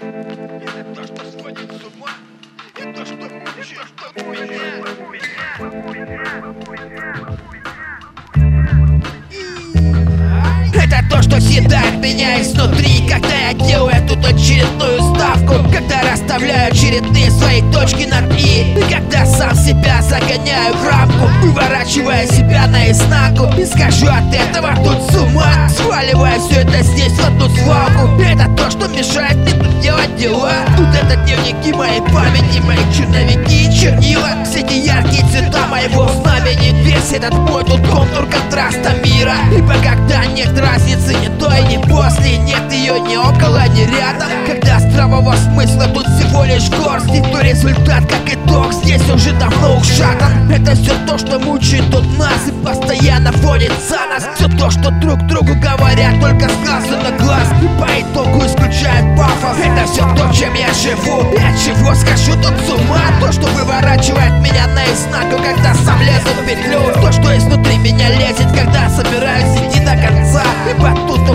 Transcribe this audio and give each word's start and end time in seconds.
Это 0.00 0.14
то, 0.94 1.02
что 1.02 1.24
сводит 1.28 1.72
с 1.72 1.82
ума, 1.82 2.10
съедает 11.40 11.94
меня 11.94 12.40
изнутри 12.40 13.08
Когда 13.08 13.34
я 13.34 13.52
делаю 13.54 14.06
тут 14.06 14.24
очередную 14.24 15.00
ставку 15.14 15.54
Когда 15.72 16.02
расставляю 16.12 16.70
очередные 16.70 17.32
свои 17.32 17.60
точки 17.72 18.04
над 18.04 18.32
«и» 18.38 18.78
И 18.78 18.82
когда 18.88 19.26
сам 19.26 19.56
себя 19.56 20.00
загоняю 20.02 20.74
в 20.74 20.86
рамку 20.86 21.26
Выворачивая 21.42 22.26
себя 22.28 22.68
наизнанку 22.68 23.48
И 23.58 23.64
скажу 23.64 24.06
от 24.06 24.32
этого 24.32 24.76
тут 24.76 25.10
с 25.10 25.16
ума 25.16 25.68
Сваливая 25.70 26.38
все 26.38 26.60
это 26.60 26.82
здесь 26.82 27.12
в 27.12 27.26
одну 27.26 27.48
свалку. 27.48 28.20
Это 28.22 28.48
то, 28.56 28.70
что 28.70 28.88
мешает 28.88 29.27
дела. 30.18 30.52
Тут 30.76 30.88
это 30.88 31.16
дневники 31.16 31.72
моей 31.72 32.00
памяти 32.00 32.60
Мои 32.64 32.78
черновики 32.92 33.72
чернила. 33.72 34.30
Все 34.44 34.60
эти 34.60 34.74
яркие 34.74 35.24
цвета 35.28 35.66
моего 35.68 36.08
знамени. 36.08 36.74
Весь 36.82 37.12
этот 37.12 37.34
мой 37.34 37.64
тут 37.64 37.80
контур 37.88 38.26
контраста 38.26 38.94
мира. 39.04 39.34
Ибо 39.56 39.74
когда 39.74 40.26
нет 40.26 40.58
разницы 40.58 41.14
ни 41.14 41.28
до 41.38 41.54
и 41.54 41.76
ни 41.76 41.82
после. 41.82 42.38
Нет 42.38 42.70
ее 42.72 43.00
ни 43.00 43.16
около, 43.16 43.66
ни 43.68 43.82
рядом. 43.96 44.28
Когда 44.46 44.80
здравого 44.80 45.34
смысла 45.36 45.86
тут 45.86 46.06
всего 46.06 46.44
лишь 46.44 46.68
горсти 46.70 47.22
То 47.32 47.40
результат 47.40 48.04
как 48.06 48.34
итог 48.34 48.72
здесь 48.72 49.08
уже 49.08 49.32
давно 49.32 49.76
ушатан. 49.76 50.50
Это 50.50 50.74
все 50.74 50.92
то, 51.06 51.16
что 51.16 51.38
мучает 51.38 51.90
тут 51.90 52.04
нас. 52.18 52.48
И 52.48 52.52
постоянно 52.64 53.30
водит 53.32 53.72
за 53.88 54.06
нас. 54.06 54.26
Все 54.36 54.48
то, 54.58 54.70
что 54.70 54.90
друг 55.00 55.20
другу 55.26 55.54
говорят 55.54 56.20
только 56.20 56.48
с 56.48 56.66
я 60.78 60.96
живу. 60.96 61.32
И 61.32 61.36
от 61.36 61.58
чего 61.58 61.94
скажу 61.94 62.32
тут 62.40 62.54
с 62.66 62.70
ума. 62.70 63.00
То, 63.20 63.32
что 63.32 63.46
выворачивает 63.48 64.32
меня 64.40 64.66
наизнанку 64.68 65.42
Когда 65.42 65.74
сам 65.74 66.00
лезу 66.00 66.28
в 66.40 66.46
петлю. 66.46 66.80
То, 67.00 67.12
что 67.12 67.36
изнутри 67.36 67.78
меня 67.78 68.10
лезет 68.10 68.46
Когда 68.54 68.88
собираюсь 68.90 69.56
идти 69.56 69.80
до 69.80 69.96
конца. 69.96 70.42
Ибо 70.70 70.94
тут 71.06 71.27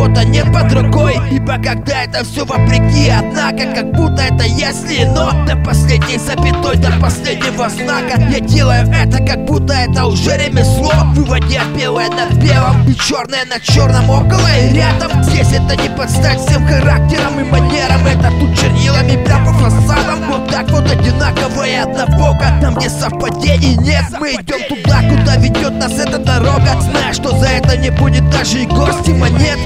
чего-то 0.00 0.24
нет 0.24 0.46
под 0.52 0.72
рукой. 0.72 1.16
Ибо 1.30 1.54
когда 1.54 2.04
это 2.04 2.24
все 2.24 2.44
вопреки 2.44 3.10
Однако 3.10 3.74
как 3.74 3.92
будто 3.92 4.22
это 4.22 4.44
если 4.44 5.04
но 5.04 5.30
До 5.46 5.56
последней 5.56 6.18
запятой, 6.18 6.76
до 6.76 6.90
последнего 7.00 7.68
знака 7.68 8.20
Я 8.30 8.40
делаю 8.40 8.88
это 8.90 9.22
как 9.22 9.44
будто 9.44 9.74
это 9.74 10.06
уже 10.06 10.36
ремесло. 10.36 10.92
Выводя 11.14 11.62
белое 11.76 12.08
над 12.08 12.32
белым 12.34 12.88
И 12.88 12.94
черное 12.94 13.44
на 13.46 13.60
черном 13.60 14.08
около 14.08 14.48
и 14.58 14.74
рядом. 14.74 15.22
Здесь 15.22 15.52
это 15.52 15.76
не 15.76 15.88
подстать 15.90 16.40
всем 16.40 16.66
характерам 16.66 17.40
и 17.40 17.44
манерам. 17.44 18.06
Это 18.06 18.30
тут 18.40 18.58
чернилами 18.58 19.22
прям 19.24 19.44
по 19.44 19.52
фасадам 19.52 20.30
Вот 20.30 20.50
так 20.50 20.70
вот 20.70 20.90
одинаково 20.90 21.66
и 21.66 21.74
однобоко. 21.74 22.58
Там 22.60 22.74
где 22.74 22.88
совпадений 22.88 23.76
нет 23.76 24.04
Мы 24.18 24.32
идем 24.32 24.60
туда, 24.68 25.00
куда 25.02 25.36
ведет 25.36 25.74
нас 25.74 25.92
эта 25.92 26.18
дорога. 26.18 26.80
Зная, 26.80 27.12
что 27.12 27.36
за 27.36 27.46
это 27.46 27.76
не 27.76 27.90
будет 27.90 28.28
даже 28.30 28.62
и 28.62 28.66
горсти 28.66 29.10
монет 29.10 29.58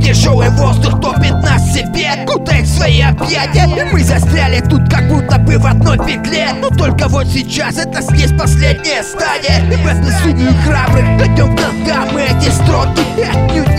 тяжелый 0.00 0.48
воздух 0.50 1.00
топит 1.00 1.32
нас 1.42 1.62
в 1.62 1.72
себе 1.72 2.26
Кутает 2.26 2.66
в 2.66 2.76
свои 2.76 3.00
объятия. 3.00 3.66
И 3.66 3.92
мы 3.92 4.02
застряли 4.02 4.60
тут 4.60 4.88
как 4.90 5.08
будто 5.08 5.38
бы 5.38 5.58
в 5.58 5.66
одной 5.66 5.98
петле. 5.98 6.48
Но 6.60 6.68
только 6.68 7.08
вот 7.08 7.26
сейчас 7.26 7.76
это 7.76 8.00
здесь 8.02 8.32
последняя 8.38 9.02
стадия. 9.02 9.64
И 9.66 9.76
без 9.76 9.98
безумных 9.98 10.64
храбрых 10.64 11.04
Идем 11.26 11.56
к 11.56 11.60
ногам 11.60 12.08
мы 12.12 12.22
эти 12.22 12.50
строки 12.50 13.00
отнюдь 13.22 13.69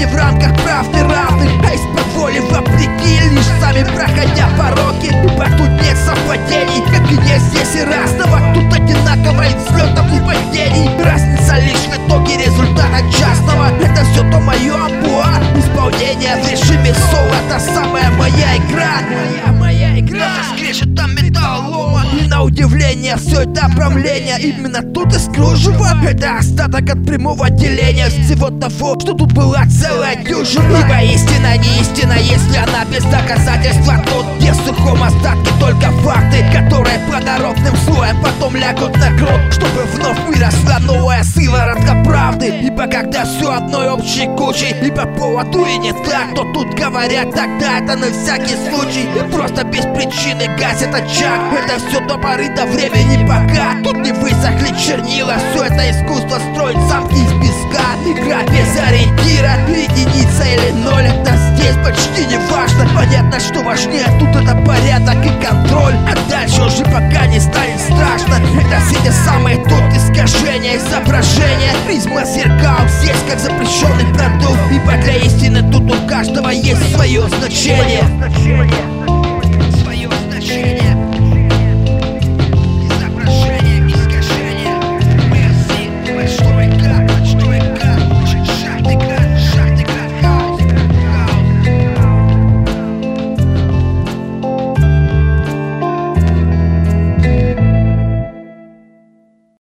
удивление 22.44 23.18
все 23.18 23.42
это 23.42 23.66
обрамление. 23.66 24.40
Именно 24.40 24.82
тут 24.82 25.14
из 25.14 25.26
кружева 25.26 25.98
Это 26.06 26.38
остаток 26.38 26.90
от 26.90 27.06
прямого 27.06 27.50
деления. 27.50 28.08
Всего 28.08 28.50
того, 28.50 29.00
что 29.00 29.14
тут 29.14 29.34
была 29.34 29.66
целая 29.68 30.16
дюжина. 30.16 30.78
Ибо 30.78 31.02
истина 31.14 31.58
не 31.58 31.82
истина, 31.82 32.14
если 32.14 32.58
она 32.58 32.86
без 32.86 33.04
доказательства. 33.06 33.96
Тут 34.06 34.26
где 34.38 34.52
в 34.52 34.56
сухом 34.56 35.04
остатке 35.04 35.52
только 35.60 35.92
факты 36.04 36.44
Которые 36.52 37.00
плодородным 37.08 37.76
слоем 37.86 38.22
потом 38.22 38.56
лягут 38.56 38.96
на 38.98 39.12
грудь 39.12 39.54
Чтобы 39.54 39.84
вновь 39.94 40.20
выросла 40.28 40.80
новая 40.82 41.24
сыворотка 41.24 42.04
правды. 42.04 42.48
Ибо 42.64 42.88
когда 42.88 43.26
все 43.26 43.54
одной 43.54 43.90
общей 43.90 44.26
кучей 44.38 44.74
Либо 44.82 45.06
поводу 45.06 45.66
и 45.66 45.78
не 45.78 45.94
так, 45.94 46.34
то 46.36 46.44
тут 46.54 46.74
говорят 46.74 47.32
Тогда 47.36 47.80
это 47.80 47.96
на 47.96 48.08
всякий 48.12 48.56
случай. 48.70 49.08
Просто 49.32 49.64
без 49.64 49.86
причины 49.86 50.48
гасят 50.58 50.94
очаг. 50.94 51.40
Это 51.54 51.80
все 51.88 52.00
до 52.08 52.18
поры 52.32 52.50
до 52.50 52.66
времени 52.66 53.26
пока. 53.28 53.82
Тут 53.84 53.98
не 53.98 54.12
высохли 54.12 54.74
чернила 54.80 55.36
Все 55.52 55.66
это 55.66 55.92
искусство 55.92 56.40
строить 56.52 56.80
замки 56.88 57.16
из 57.16 57.32
песка. 57.42 57.84
Игра 58.06 58.44
без 58.44 58.80
ориентира 58.80 59.54
Единица 59.68 60.44
или 60.44 60.72
ноль 60.72 61.06
Это 61.06 61.36
здесь 61.54 61.76
почти 61.84 62.26
не 62.28 62.38
важно. 62.50 62.88
Понятно, 62.96 63.40
что 63.40 63.62
важнее 63.64 64.08
тут 64.20 64.30
это 64.30 64.56
порядок 64.66 65.26
и 65.26 65.46
контроль. 65.46 65.96
А 66.08 66.30
дальше 66.30 66.62
уже 66.62 66.84
пока 66.86 67.26
не 67.28 67.40
станет 67.40 67.80
страшно. 67.80 68.36
Это 68.36 68.82
все 68.86 69.02
те 69.04 69.12
самые 69.12 69.58
тут 69.58 69.84
искажения 69.94 70.78
изображения. 70.78 71.74
Призма 71.86 72.24
зеркал 72.24 72.88
здесь 73.00 73.22
как 73.28 73.40
запрещенный 73.40 74.06
продукт. 74.14 74.60
Ибо 74.72 74.94
для 75.04 75.18
истины 75.18 75.70
тут 75.72 75.84
у 75.84 76.08
каждого 76.08 76.50
есть 76.50 76.96
свое 76.96 77.28
значение 77.28 79.01